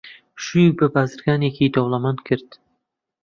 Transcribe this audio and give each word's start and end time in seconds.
شووی 0.43 0.75
بە 0.77 0.85
بازرگانێکی 0.95 1.73
دەوڵەمەند 1.75 2.19
کرد. 2.27 2.49